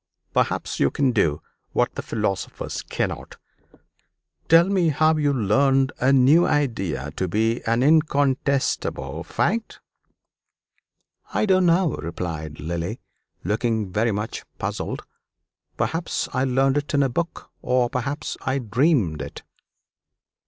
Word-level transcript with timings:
Perhaps 0.33 0.79
you 0.79 0.89
can 0.89 1.11
do 1.11 1.43
what 1.73 1.93
the 1.93 2.01
philosophers 2.01 2.81
cannot 2.81 3.37
tell 4.49 4.67
me 4.67 4.89
how 4.89 5.15
you 5.15 5.31
learned 5.31 5.91
a 5.99 6.11
new 6.11 6.43
idea 6.47 7.11
to 7.11 7.27
be 7.27 7.63
an 7.65 7.83
incontestable 7.83 9.23
fact?" 9.23 9.79
"I 11.35 11.45
don't 11.45 11.67
know," 11.67 11.97
replied 11.97 12.59
Lily, 12.59 12.99
looking 13.43 13.91
very 13.91 14.11
much 14.11 14.43
puzzled: 14.57 15.03
"perhaps 15.77 16.27
I 16.33 16.45
learned 16.45 16.77
it 16.77 16.95
in 16.95 17.03
a 17.03 17.07
book, 17.09 17.51
or 17.61 17.87
perhaps 17.87 18.37
I 18.41 18.57
dreamed 18.57 19.21
it." 19.21 19.43